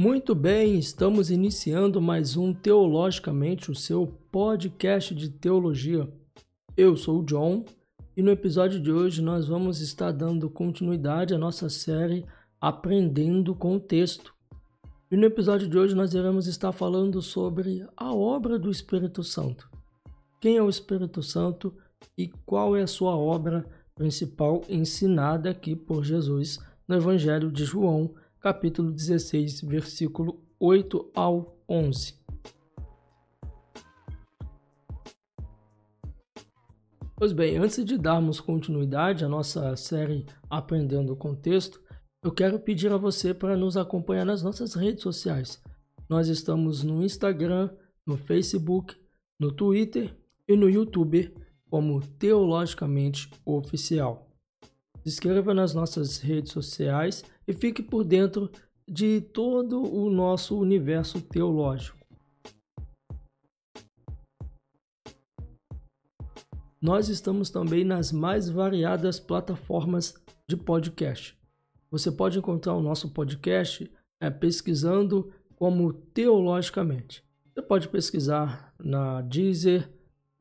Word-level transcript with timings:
Muito 0.00 0.32
bem, 0.32 0.78
estamos 0.78 1.28
iniciando 1.28 2.00
mais 2.00 2.36
um 2.36 2.54
Teologicamente, 2.54 3.68
o 3.68 3.74
seu 3.74 4.06
podcast 4.30 5.12
de 5.12 5.28
teologia. 5.28 6.08
Eu 6.76 6.96
sou 6.96 7.18
o 7.18 7.24
John 7.24 7.64
e 8.16 8.22
no 8.22 8.30
episódio 8.30 8.78
de 8.78 8.92
hoje 8.92 9.20
nós 9.20 9.48
vamos 9.48 9.80
estar 9.80 10.12
dando 10.12 10.48
continuidade 10.48 11.34
à 11.34 11.38
nossa 11.38 11.68
série 11.68 12.24
Aprendendo 12.60 13.56
com 13.56 13.74
o 13.74 13.80
Texto. 13.80 14.32
E 15.10 15.16
no 15.16 15.24
episódio 15.24 15.66
de 15.66 15.76
hoje 15.76 15.96
nós 15.96 16.14
iremos 16.14 16.46
estar 16.46 16.70
falando 16.70 17.20
sobre 17.20 17.84
a 17.96 18.14
obra 18.14 18.56
do 18.56 18.70
Espírito 18.70 19.24
Santo. 19.24 19.68
Quem 20.40 20.58
é 20.58 20.62
o 20.62 20.70
Espírito 20.70 21.24
Santo 21.24 21.74
e 22.16 22.28
qual 22.46 22.76
é 22.76 22.82
a 22.82 22.86
sua 22.86 23.16
obra 23.16 23.66
principal 23.96 24.62
ensinada 24.68 25.50
aqui 25.50 25.74
por 25.74 26.04
Jesus 26.04 26.60
no 26.86 26.94
Evangelho 26.94 27.50
de 27.50 27.64
João, 27.64 28.14
capítulo 28.40 28.92
16, 28.92 29.62
versículo 29.62 30.40
8 30.60 31.10
ao 31.14 31.56
11. 31.68 32.14
Pois 37.16 37.32
bem, 37.32 37.56
antes 37.56 37.84
de 37.84 37.98
darmos 37.98 38.40
continuidade 38.40 39.24
à 39.24 39.28
nossa 39.28 39.74
série 39.74 40.24
Aprendendo 40.48 41.12
o 41.12 41.16
Contexto, 41.16 41.82
eu 42.22 42.30
quero 42.30 42.60
pedir 42.60 42.92
a 42.92 42.96
você 42.96 43.34
para 43.34 43.56
nos 43.56 43.76
acompanhar 43.76 44.24
nas 44.24 44.40
nossas 44.42 44.74
redes 44.74 45.02
sociais. 45.02 45.60
Nós 46.08 46.28
estamos 46.28 46.84
no 46.84 47.02
Instagram, 47.04 47.70
no 48.06 48.16
Facebook, 48.16 48.94
no 49.38 49.50
Twitter 49.50 50.16
e 50.46 50.56
no 50.56 50.70
YouTube 50.70 51.34
como 51.68 52.00
Teologicamente 52.00 53.28
Oficial. 53.44 54.30
Se 55.02 55.08
inscreva 55.08 55.52
nas 55.52 55.74
nossas 55.74 56.18
redes 56.18 56.52
sociais 56.52 57.24
e 57.48 57.54
fique 57.54 57.82
por 57.82 58.04
dentro 58.04 58.50
de 58.86 59.22
todo 59.22 59.82
o 59.82 60.10
nosso 60.10 60.60
universo 60.60 61.18
teológico. 61.22 61.96
Nós 66.80 67.08
estamos 67.08 67.50
também 67.50 67.84
nas 67.84 68.12
mais 68.12 68.48
variadas 68.50 69.18
plataformas 69.18 70.14
de 70.46 70.56
podcast. 70.56 71.36
Você 71.90 72.12
pode 72.12 72.38
encontrar 72.38 72.74
o 72.74 72.82
nosso 72.82 73.10
podcast 73.12 73.90
é, 74.20 74.30
pesquisando 74.30 75.32
como 75.56 75.92
Teologicamente. 75.92 77.24
Você 77.52 77.62
pode 77.62 77.88
pesquisar 77.88 78.74
na 78.78 79.22
Deezer, 79.22 79.90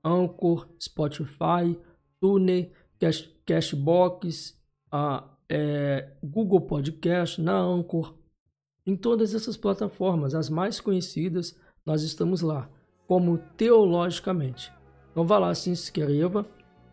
Anchor, 0.03 0.67
Spotify, 0.79 1.79
TuneIn, 2.19 2.69
Cash, 2.99 3.29
Cashbox, 3.45 4.55
a 4.91 5.36
é, 5.49 6.09
Google 6.23 6.61
Podcast, 6.61 7.41
na 7.41 7.57
Anchor. 7.57 8.13
Em 8.85 8.95
todas 8.95 9.33
essas 9.33 9.57
plataformas, 9.57 10.33
as 10.33 10.49
mais 10.49 10.79
conhecidas, 10.79 11.57
nós 11.85 12.03
estamos 12.03 12.41
lá, 12.41 12.69
como 13.07 13.37
Teologicamente. 13.57 14.71
Então 15.11 15.25
vá 15.25 15.37
lá, 15.37 15.53
se 15.55 15.69
inscreva 15.69 16.45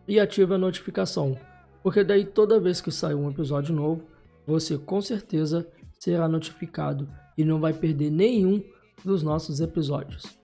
e 0.07 0.19
ative 0.19 0.53
a 0.53 0.57
notificação, 0.57 1.37
porque 1.81 2.03
daí 2.03 2.25
toda 2.25 2.59
vez 2.59 2.81
que 2.81 2.91
sair 2.91 3.15
um 3.15 3.29
episódio 3.29 3.73
novo, 3.73 4.03
você 4.45 4.77
com 4.77 5.01
certeza 5.01 5.67
será 5.99 6.27
notificado 6.27 7.09
e 7.37 7.43
não 7.43 7.59
vai 7.59 7.73
perder 7.73 8.11
nenhum 8.11 8.63
dos 9.03 9.23
nossos 9.23 9.59
episódios. 9.59 10.37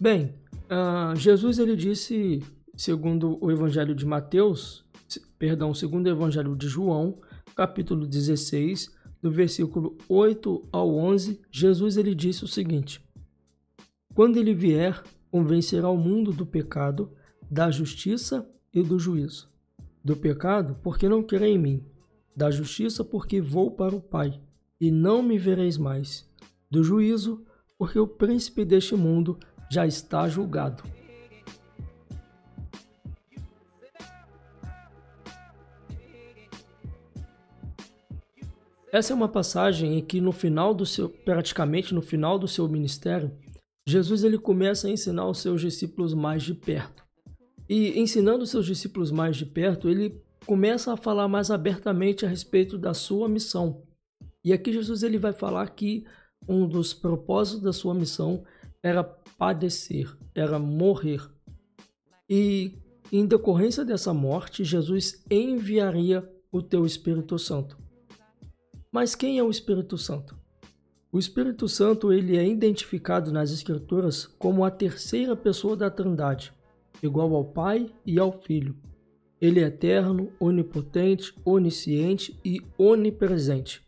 Bem, 0.00 0.41
uh, 0.72 1.16
Jesus 1.16 1.58
ele 1.58 1.76
disse, 1.76 2.42
segundo 2.76 3.38
o 3.40 3.50
Evangelho 3.50 3.94
de 3.94 4.06
Mateus, 4.06 4.84
perdão, 5.38 5.74
segundo 5.74 6.06
o 6.06 6.10
Evangelho 6.10 6.56
de 6.56 6.66
João, 6.66 7.20
capítulo 7.54 8.06
16, 8.06 8.90
do 9.20 9.30
versículo 9.30 9.96
8 10.08 10.68
ao 10.72 10.94
11, 10.96 11.40
Jesus 11.50 11.96
ele 11.96 12.14
disse 12.14 12.44
o 12.44 12.48
seguinte: 12.48 13.00
Quando 14.14 14.36
ele 14.36 14.52
vier, 14.52 15.00
convencerá 15.30 15.88
o 15.88 15.96
mundo 15.96 16.32
do 16.32 16.44
pecado, 16.44 17.12
da 17.48 17.70
justiça 17.70 18.48
e 18.74 18.82
do 18.82 18.98
juízo. 18.98 19.48
Do 20.04 20.16
pecado, 20.16 20.76
porque 20.82 21.08
não 21.08 21.22
crê 21.22 21.50
em 21.50 21.58
mim. 21.58 21.84
Da 22.34 22.50
justiça, 22.50 23.04
porque 23.04 23.40
vou 23.40 23.70
para 23.70 23.94
o 23.94 24.00
Pai, 24.00 24.40
e 24.80 24.90
não 24.90 25.22
me 25.22 25.38
vereis 25.38 25.78
mais. 25.78 26.28
Do 26.68 26.82
juízo, 26.82 27.44
porque 27.78 27.98
o 27.98 28.08
príncipe 28.08 28.64
deste 28.64 28.96
mundo 28.96 29.38
já 29.72 29.86
está 29.86 30.28
julgado. 30.28 30.84
Essa 38.92 39.14
é 39.14 39.16
uma 39.16 39.30
passagem 39.30 39.98
em 39.98 40.04
que 40.04 40.20
no 40.20 40.30
final 40.30 40.74
do 40.74 40.84
seu, 40.84 41.08
praticamente 41.08 41.94
no 41.94 42.02
final 42.02 42.38
do 42.38 42.46
seu 42.46 42.68
ministério, 42.68 43.32
Jesus 43.86 44.22
ele 44.24 44.36
começa 44.36 44.88
a 44.88 44.90
ensinar 44.90 45.26
os 45.26 45.38
seus 45.38 45.62
discípulos 45.62 46.12
mais 46.12 46.42
de 46.42 46.52
perto. 46.52 47.02
E 47.66 47.98
ensinando 47.98 48.44
os 48.44 48.50
seus 48.50 48.66
discípulos 48.66 49.10
mais 49.10 49.38
de 49.38 49.46
perto, 49.46 49.88
ele 49.88 50.22
começa 50.44 50.92
a 50.92 50.98
falar 50.98 51.28
mais 51.28 51.50
abertamente 51.50 52.26
a 52.26 52.28
respeito 52.28 52.76
da 52.76 52.92
sua 52.92 53.26
missão. 53.26 53.82
E 54.44 54.52
aqui 54.52 54.70
Jesus 54.70 55.02
ele 55.02 55.16
vai 55.16 55.32
falar 55.32 55.66
que 55.70 56.04
um 56.46 56.68
dos 56.68 56.92
propósitos 56.92 57.62
da 57.62 57.72
sua 57.72 57.94
missão 57.94 58.44
era 58.82 59.04
padecer, 59.04 60.14
era 60.34 60.58
morrer. 60.58 61.22
E 62.28 62.78
em 63.12 63.26
decorrência 63.26 63.84
dessa 63.84 64.12
morte, 64.12 64.64
Jesus 64.64 65.22
enviaria 65.30 66.28
o 66.50 66.62
teu 66.62 66.84
Espírito 66.84 67.38
Santo. 67.38 67.78
Mas 68.90 69.14
quem 69.14 69.38
é 69.38 69.42
o 69.42 69.50
Espírito 69.50 69.96
Santo? 69.96 70.36
O 71.10 71.18
Espírito 71.18 71.68
Santo 71.68 72.12
ele 72.12 72.36
é 72.36 72.46
identificado 72.46 73.30
nas 73.30 73.50
Escrituras 73.50 74.26
como 74.26 74.64
a 74.64 74.70
terceira 74.70 75.36
pessoa 75.36 75.76
da 75.76 75.90
Trindade, 75.90 76.52
igual 77.02 77.34
ao 77.34 77.44
Pai 77.44 77.90
e 78.04 78.18
ao 78.18 78.32
Filho. 78.32 78.74
Ele 79.40 79.60
é 79.60 79.64
eterno, 79.64 80.32
onipotente, 80.40 81.34
onisciente 81.44 82.38
e 82.44 82.62
onipresente. 82.78 83.82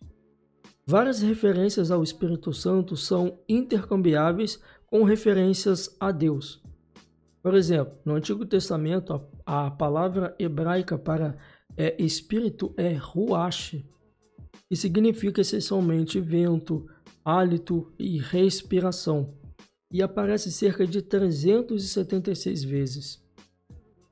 Várias 0.87 1.23
referências 1.23 1.91
ao 1.91 2.03
Espírito 2.03 2.53
Santo 2.53 2.95
são 2.95 3.39
intercambiáveis 3.49 4.61
com 4.95 5.03
referências 5.03 5.97
a 5.99 6.13
Deus. 6.13 6.63
Por 7.43 7.57
exemplo, 7.57 7.99
no 8.05 8.15
Antigo 8.15 8.47
Testamento, 8.47 9.21
a, 9.45 9.67
a 9.67 9.71
palavra 9.73 10.37
hebraica 10.39 10.97
para 10.97 11.37
é, 11.77 12.01
espírito 12.01 12.73
é 12.77 12.93
ruach, 12.93 13.85
que 14.69 14.77
significa 14.77 15.41
essencialmente 15.41 16.21
vento, 16.21 16.89
hálito 17.25 17.93
e 17.99 18.21
respiração, 18.21 19.35
e 19.91 20.01
aparece 20.01 20.53
cerca 20.53 20.87
de 20.87 21.03
376 21.03 22.63
vezes. 22.63 23.21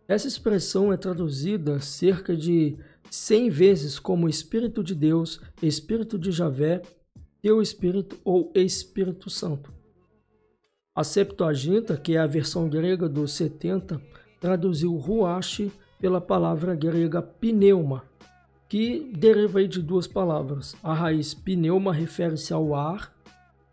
Essa 0.09 0.26
expressão 0.26 0.93
é 0.93 0.97
traduzida 0.97 1.78
cerca 1.78 2.37
de 2.37 2.76
100 3.09 3.50
vezes 3.50 3.99
como 4.00 4.28
Espírito 4.28 4.82
de 4.82 4.97
Deus, 4.97 5.41
Espírito 5.62 6.19
de 6.19 6.32
Javé, 6.32 6.82
Teu 7.41 7.62
Espírito 7.62 8.19
ou 8.25 8.50
Espírito 8.53 9.31
Santo. 9.31 9.81
A 10.95 11.03
Septuaginta, 11.03 11.97
que 11.97 12.17
é 12.17 12.19
a 12.19 12.27
versão 12.27 12.69
grega 12.69 13.09
do 13.09 13.27
70, 13.27 13.99
traduziu 14.39 14.95
ruach 14.95 15.73
pela 15.99 16.21
palavra 16.21 16.75
grega 16.75 17.23
pneuma, 17.23 18.05
que 18.69 19.11
deriva 19.17 19.67
de 19.67 19.81
duas 19.81 20.07
palavras. 20.07 20.77
A 20.83 20.93
raiz 20.93 21.33
pneuma 21.33 21.94
refere-se 21.94 22.53
ao 22.53 22.75
ar 22.75 23.11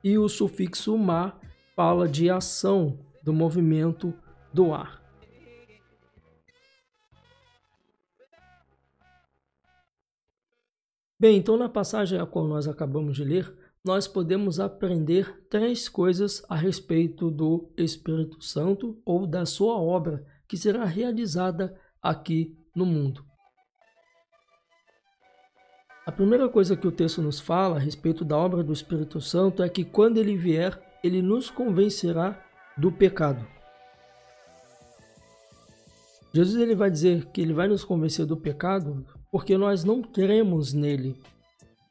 e 0.02 0.18
o 0.18 0.30
sufixo 0.30 0.98
ma 0.98 1.34
fala 1.76 2.08
de 2.08 2.30
ação 2.30 2.98
do 3.22 3.34
movimento 3.34 4.14
do 4.54 4.74
ar. 4.74 5.04
Bem, 11.20 11.36
então 11.36 11.58
na 11.58 11.68
passagem 11.68 12.18
a 12.18 12.26
qual 12.26 12.48
nós 12.48 12.66
acabamos 12.66 13.18
de 13.18 13.26
ler, 13.26 13.54
nós 13.84 14.08
podemos 14.08 14.60
aprender 14.60 15.46
três 15.50 15.88
coisas 15.88 16.44
a 16.50 16.56
respeito 16.56 17.32
do 17.32 17.72
Espírito 17.78 18.44
Santo 18.44 19.02
ou 19.06 19.26
da 19.26 19.46
sua 19.46 19.80
obra 19.80 20.26
que 20.48 20.58
será 20.58 20.84
realizada 20.84 21.80
aqui 22.02 22.58
no 22.76 22.86
mundo. 22.86 23.24
A 26.06 26.12
primeira 26.12 26.50
coisa 26.50 26.76
que 26.76 26.88
o 26.88 26.92
texto 26.92 27.22
nos 27.22 27.40
fala 27.40 27.76
a 27.76 27.80
respeito 27.80 28.26
da 28.26 28.36
obra 28.36 28.64
do 28.64 28.74
Espírito 28.74 29.22
Santo 29.22 29.62
é 29.62 29.70
que 29.70 29.86
quando 29.86 30.18
ele 30.18 30.36
vier, 30.36 30.82
ele 31.04 31.22
nos 31.22 31.50
convencerá 31.50 32.44
do 32.76 32.92
pecado. 32.92 33.48
Jesus 36.34 36.62
ele 36.62 36.76
vai 36.76 36.90
dizer 36.90 37.26
que 37.28 37.42
ele 37.42 37.54
vai 37.54 37.68
nos 37.68 37.84
convencer 37.84 38.26
do 38.26 38.38
pecado 38.38 39.06
porque 39.32 39.58
nós 39.58 39.84
não 39.84 40.02
cremos 40.02 40.74
nele. 40.74 41.16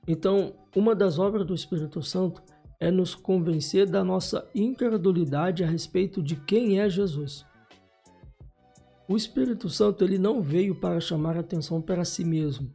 Então, 0.09 0.55
uma 0.75 0.95
das 0.95 1.19
obras 1.19 1.47
do 1.47 1.55
Espírito 1.55 2.03
Santo 2.03 2.43
é 2.81 2.91
nos 2.91 3.15
convencer 3.15 3.87
da 3.87 4.03
nossa 4.03 4.49
incredulidade 4.55 5.63
a 5.63 5.67
respeito 5.67 6.23
de 6.23 6.35
quem 6.35 6.81
é 6.81 6.89
Jesus. 6.89 7.45
O 9.07 9.17
Espírito 9.17 9.69
Santo 9.69 10.03
ele 10.03 10.17
não 10.17 10.41
veio 10.41 10.75
para 10.75 10.99
chamar 10.99 11.37
atenção 11.37 11.83
para 11.83 12.07
si 12.07 12.25
mesmo. 12.25 12.73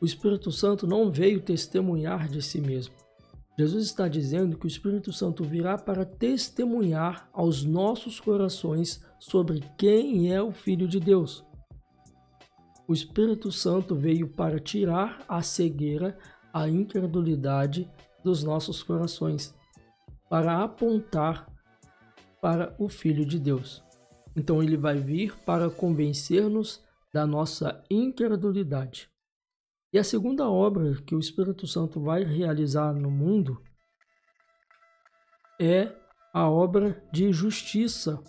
O 0.00 0.06
Espírito 0.06 0.50
Santo 0.50 0.86
não 0.86 1.10
veio 1.10 1.40
testemunhar 1.40 2.28
de 2.28 2.40
si 2.40 2.60
mesmo. 2.60 2.94
Jesus 3.58 3.84
está 3.84 4.08
dizendo 4.08 4.56
que 4.56 4.66
o 4.66 4.68
Espírito 4.68 5.12
Santo 5.12 5.44
virá 5.44 5.76
para 5.78 6.04
testemunhar 6.04 7.28
aos 7.32 7.62
nossos 7.62 8.18
corações 8.18 9.04
sobre 9.18 9.62
quem 9.78 10.32
é 10.32 10.42
o 10.42 10.50
Filho 10.50 10.88
de 10.88 10.98
Deus. 10.98 11.44
O 12.86 12.92
Espírito 12.92 13.50
Santo 13.50 13.94
veio 13.94 14.28
para 14.28 14.58
tirar 14.58 15.24
a 15.26 15.40
cegueira, 15.40 16.18
a 16.54 16.68
incredulidade 16.68 17.90
dos 18.22 18.44
nossos 18.44 18.80
corações, 18.82 19.52
para 20.30 20.62
apontar 20.62 21.46
para 22.40 22.74
o 22.78 22.88
Filho 22.88 23.26
de 23.26 23.40
Deus. 23.40 23.82
Então 24.36 24.62
ele 24.62 24.76
vai 24.76 24.98
vir 24.98 25.36
para 25.40 25.68
convencer-nos 25.68 26.80
da 27.12 27.26
nossa 27.26 27.82
incredulidade. 27.90 29.10
E 29.92 29.98
a 29.98 30.04
segunda 30.04 30.48
obra 30.48 30.94
que 31.02 31.14
o 31.14 31.20
Espírito 31.20 31.66
Santo 31.66 32.00
vai 32.00 32.24
realizar 32.24 32.92
no 32.92 33.10
mundo 33.10 33.60
é 35.60 35.92
a 36.32 36.48
obra 36.48 37.02
de 37.12 37.32
justiça. 37.32 38.20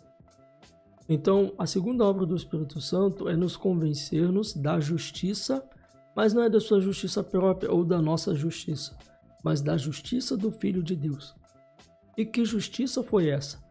Então, 1.10 1.54
a 1.58 1.66
segunda 1.66 2.06
obra 2.06 2.26
do 2.26 2.36
Espírito 2.36 2.80
Santo 2.80 3.28
é 3.28 3.36
nos 3.36 3.58
convencer-nos 3.58 4.54
da 4.54 4.80
justiça, 4.80 5.68
mas 6.16 6.34
não 6.34 6.44
é 6.44 6.50
da 6.50 6.60
sua 6.60 6.80
justiça 6.80 7.24
própria 7.24 7.72
ou 7.72 7.84
da 7.84 8.02
nossa 8.02 8.34
justiça, 8.34 8.98
mas 9.44 9.62
da 9.62 9.78
justiça 9.78 10.38
do 10.38 10.52
Filho 10.52 10.82
de 10.82 10.96
Deus. 10.96 11.36
E 12.18 12.26
que 12.26 12.46
justiça 12.46 13.04
foi 13.04 13.28
essa? 13.28 13.62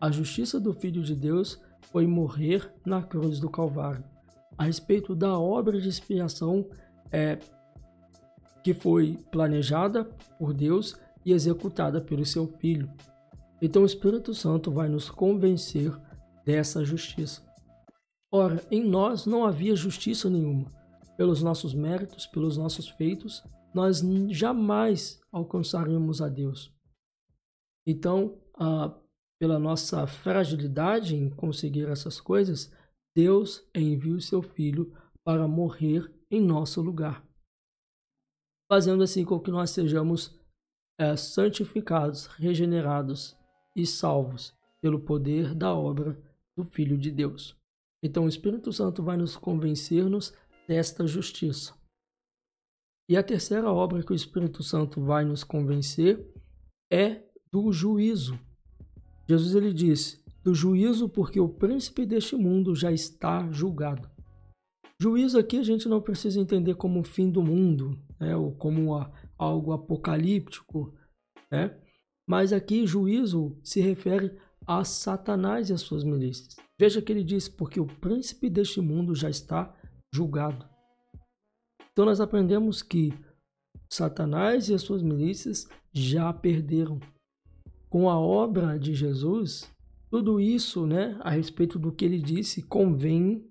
A 0.00 0.10
justiça 0.10 0.58
do 0.58 0.72
Filho 0.72 1.02
de 1.02 1.14
Deus 1.14 1.60
foi 1.92 2.06
morrer 2.06 2.72
na 2.86 3.02
cruz 3.02 3.38
do 3.38 3.50
Calvário. 3.50 4.02
A 4.56 4.64
respeito 4.64 5.14
da 5.14 5.38
obra 5.38 5.78
de 5.78 5.88
expiação 5.88 6.66
é, 7.12 7.38
que 8.64 8.72
foi 8.72 9.18
planejada 9.30 10.04
por 10.38 10.54
Deus 10.54 10.96
e 11.24 11.32
executada 11.32 12.00
pelo 12.00 12.24
seu 12.24 12.46
Filho. 12.58 12.90
Então 13.60 13.82
o 13.82 13.86
Espírito 13.86 14.32
Santo 14.34 14.70
vai 14.70 14.88
nos 14.88 15.10
convencer 15.10 15.92
dessa 16.44 16.82
justiça. 16.82 17.42
Ora, 18.32 18.62
em 18.70 18.82
nós 18.82 19.26
não 19.26 19.44
havia 19.44 19.76
justiça 19.76 20.30
nenhuma. 20.30 20.66
Pelos 21.20 21.42
nossos 21.42 21.74
méritos, 21.74 22.26
pelos 22.26 22.56
nossos 22.56 22.88
feitos, 22.88 23.44
nós 23.74 24.00
jamais 24.30 25.20
alcançaríamos 25.30 26.22
a 26.22 26.30
Deus. 26.30 26.74
Então, 27.86 28.40
ah, 28.58 28.98
pela 29.38 29.58
nossa 29.58 30.06
fragilidade 30.06 31.14
em 31.14 31.28
conseguir 31.28 31.90
essas 31.90 32.22
coisas, 32.22 32.72
Deus 33.14 33.62
enviou 33.74 34.16
o 34.16 34.20
seu 34.22 34.40
Filho 34.40 34.96
para 35.22 35.46
morrer 35.46 36.10
em 36.30 36.40
nosso 36.40 36.80
lugar, 36.80 37.22
fazendo 38.66 39.02
assim 39.02 39.22
com 39.22 39.38
que 39.38 39.50
nós 39.50 39.72
sejamos 39.72 40.34
é, 40.98 41.16
santificados, 41.16 42.28
regenerados 42.28 43.36
e 43.76 43.86
salvos 43.86 44.56
pelo 44.80 44.98
poder 44.98 45.54
da 45.54 45.74
obra 45.74 46.18
do 46.56 46.64
Filho 46.64 46.96
de 46.96 47.10
Deus. 47.10 47.54
Então 48.02 48.24
o 48.24 48.28
Espírito 48.28 48.72
Santo 48.72 49.02
vai 49.02 49.18
nos 49.18 49.36
convencer-nos 49.36 50.32
desta 50.70 51.04
justiça. 51.04 51.74
E 53.10 53.16
a 53.16 53.24
terceira 53.24 53.72
obra 53.72 54.04
que 54.04 54.12
o 54.12 54.14
Espírito 54.14 54.62
Santo 54.62 55.00
vai 55.00 55.24
nos 55.24 55.42
convencer 55.42 56.24
é 56.88 57.24
do 57.50 57.72
juízo. 57.72 58.38
Jesus 59.28 59.56
ele 59.56 59.74
disse: 59.74 60.22
do 60.44 60.54
juízo, 60.54 61.08
porque 61.08 61.40
o 61.40 61.48
príncipe 61.48 62.06
deste 62.06 62.36
mundo 62.36 62.72
já 62.76 62.92
está 62.92 63.50
julgado. 63.50 64.08
Juízo 65.02 65.40
aqui 65.40 65.58
a 65.58 65.64
gente 65.64 65.88
não 65.88 66.00
precisa 66.00 66.38
entender 66.38 66.76
como 66.76 67.00
o 67.00 67.04
fim 67.04 67.28
do 67.28 67.42
mundo, 67.42 67.98
né, 68.20 68.36
ou 68.36 68.54
como 68.54 68.94
a, 68.94 69.12
algo 69.36 69.72
apocalíptico, 69.72 70.94
né? 71.50 71.76
Mas 72.28 72.52
aqui 72.52 72.86
juízo 72.86 73.58
se 73.64 73.80
refere 73.80 74.38
a 74.64 74.84
Satanás 74.84 75.68
e 75.68 75.72
as 75.72 75.80
suas 75.80 76.04
milícias. 76.04 76.54
Veja 76.78 77.02
que 77.02 77.10
ele 77.10 77.24
diz, 77.24 77.48
porque 77.48 77.80
o 77.80 77.86
príncipe 77.86 78.48
deste 78.48 78.80
mundo 78.80 79.16
já 79.16 79.28
está 79.28 79.76
julgado. 80.14 80.68
Então 81.92 82.04
nós 82.04 82.20
aprendemos 82.20 82.82
que 82.82 83.12
Satanás 83.88 84.68
e 84.68 84.74
as 84.74 84.82
suas 84.82 85.02
milícias 85.02 85.66
já 85.92 86.32
perderam. 86.32 87.00
Com 87.88 88.08
a 88.08 88.18
obra 88.18 88.78
de 88.78 88.94
Jesus, 88.94 89.68
tudo 90.10 90.40
isso, 90.40 90.86
né, 90.86 91.18
a 91.20 91.30
respeito 91.30 91.78
do 91.78 91.92
que 91.92 92.04
ele 92.04 92.20
disse, 92.20 92.62
convém-vos 92.62 93.50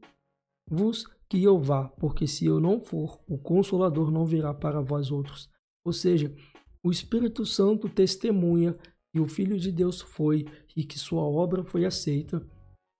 que 1.29 1.43
eu 1.43 1.59
vá, 1.59 1.87
porque 1.87 2.25
se 2.25 2.45
eu 2.45 2.59
não 2.59 2.81
for, 2.81 3.19
o 3.27 3.37
Consolador 3.37 4.09
não 4.09 4.25
virá 4.25 4.53
para 4.53 4.81
vós 4.81 5.11
outros. 5.11 5.49
Ou 5.85 5.93
seja, 5.93 6.33
o 6.83 6.89
Espírito 6.89 7.45
Santo 7.45 7.89
testemunha 7.89 8.77
que 9.13 9.19
o 9.19 9.27
Filho 9.27 9.59
de 9.59 9.71
Deus 9.71 10.01
foi 10.01 10.45
e 10.75 10.83
que 10.83 10.97
sua 10.97 11.21
obra 11.21 11.63
foi 11.63 11.85
aceita, 11.85 12.45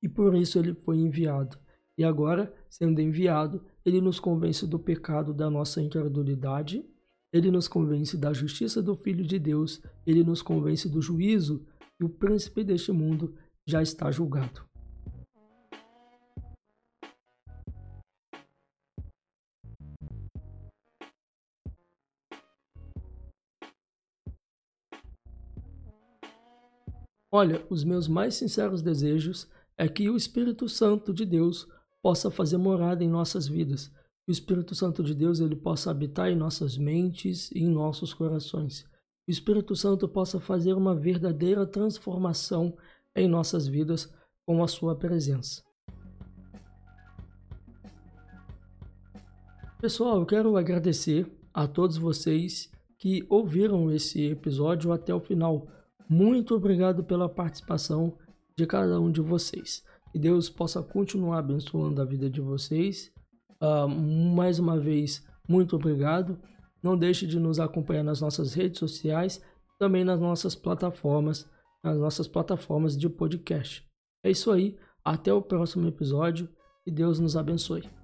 e 0.04 0.10
por 0.10 0.36
isso 0.36 0.60
ele 0.60 0.74
foi 0.74 0.98
enviado. 0.98 1.58
E 2.00 2.04
agora, 2.06 2.54
sendo 2.70 3.02
enviado, 3.02 3.62
ele 3.86 4.00
nos 4.00 4.22
convence 4.22 4.66
do 4.66 4.80
pecado 4.80 5.34
da 5.34 5.50
nossa 5.50 5.82
incredulidade, 5.82 6.82
ele 7.30 7.52
nos 7.52 7.68
convence 7.68 8.16
da 8.16 8.32
justiça 8.32 8.82
do 8.82 8.96
Filho 8.96 9.22
de 9.22 9.38
Deus, 9.38 9.82
ele 10.08 10.24
nos 10.24 10.42
convence 10.42 10.88
do 10.88 11.02
juízo, 11.02 11.68
e 12.00 12.06
o 12.06 12.10
príncipe 12.10 12.64
deste 12.64 12.94
mundo 12.94 13.36
já 13.68 13.82
está 13.82 14.10
julgado. 14.12 14.64
Olha, 27.30 27.62
os 27.70 27.84
meus 27.84 28.08
mais 28.08 28.36
sinceros 28.36 28.82
desejos 28.82 29.50
é 29.78 29.86
que 29.90 30.10
o 30.10 30.16
Espírito 30.16 30.70
Santo 30.70 31.14
de 31.14 31.26
Deus 31.26 31.68
possa 32.02 32.32
fazer 32.32 32.58
morada 32.58 33.04
em 33.04 33.10
nossas 33.10 33.48
vidas. 33.48 33.88
Que 34.26 34.32
o 34.32 34.32
Espírito 34.32 34.76
Santo 34.76 35.04
de 35.04 35.14
Deus 35.14 35.40
ele 35.40 35.56
possa 35.56 35.92
habitar 35.92 36.30
em 36.30 36.36
nossas 36.36 36.78
mentes 36.78 37.52
e 37.52 37.60
em 37.60 37.68
nossos 37.68 38.14
corações. 38.14 38.84
Que 39.26 39.30
o 39.30 39.32
Espírito 39.32 39.76
Santo 39.76 40.08
possa 40.08 40.40
fazer 40.40 40.74
uma 40.74 40.96
verdadeira 40.96 41.66
transformação 41.66 42.76
em 43.16 43.28
nossas 43.28 43.68
vidas 43.68 44.10
com 44.46 44.64
a 44.64 44.68
sua 44.68 44.96
presença. 44.96 45.64
Pessoal, 49.82 50.20
eu 50.20 50.26
quero 50.26 50.58
agradecer 50.58 51.26
a 51.54 51.66
todos 51.66 51.98
vocês 51.98 52.70
que 52.98 53.26
ouviram 53.30 53.90
esse 53.90 54.26
episódio 54.26 54.92
até 54.92 55.14
o 55.16 55.22
final. 55.22 55.68
Muito 56.08 56.54
obrigado 56.54 57.04
pela 57.04 57.30
participação 57.30 58.18
de 58.58 58.68
cada 58.68 59.00
um 59.00 59.10
de 59.10 59.22
vocês. 59.22 59.84
Que 60.12 60.20
Deus 60.20 60.50
possa 60.50 60.82
continuar 60.82 61.40
abençoando 61.40 62.02
a 62.02 62.06
vida 62.06 62.30
de 62.30 62.42
vocês. 62.42 63.12
Uh, 63.62 63.88
mais 63.88 64.60
uma 64.60 64.80
vez, 64.80 65.24
muito 65.48 65.76
obrigado. 65.76 66.40
Não 66.82 66.98
deixe 66.98 67.28
de 67.28 67.40
nos 67.40 67.60
acompanhar 67.60 68.04
nas 68.04 68.22
nossas 68.22 68.54
redes 68.54 68.80
sociais, 68.80 69.42
também 69.78 70.04
nas 70.04 70.20
nossas 70.20 70.56
plataformas, 70.56 71.48
nas 71.84 71.98
nossas 71.98 72.28
plataformas 72.28 72.98
de 72.98 73.10
podcast. 73.10 73.86
É 74.24 74.32
isso 74.32 74.52
aí. 74.52 74.78
Até 75.04 75.34
o 75.34 75.42
próximo 75.42 75.88
episódio 75.88 76.50
e 76.86 76.92
Deus 76.92 77.20
nos 77.20 77.36
abençoe. 77.36 77.99